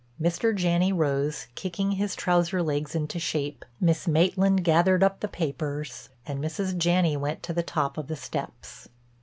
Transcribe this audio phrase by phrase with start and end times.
[0.19, 0.55] Mr.
[0.55, 6.43] Janney rose, kicking his trouser legs into shape, Miss Maitland gathered up the papers, and
[6.43, 6.75] Mrs.
[6.75, 8.89] Janney went to the top of the steps.